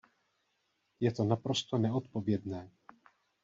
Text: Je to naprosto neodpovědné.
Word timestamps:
Je 0.99 1.11
to 1.11 1.23
naprosto 1.23 1.77
neodpovědné. 1.77 2.71